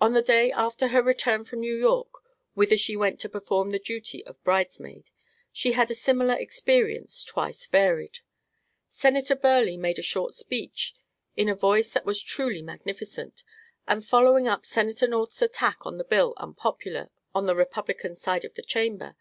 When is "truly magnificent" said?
12.22-13.44